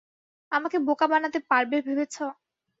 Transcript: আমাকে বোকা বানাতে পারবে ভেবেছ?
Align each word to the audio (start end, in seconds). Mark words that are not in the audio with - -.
আমাকে 0.51 0.77
বোকা 0.87 1.05
বানাতে 1.11 1.39
পারবে 1.49 1.77
ভেবেছ? 1.87 2.15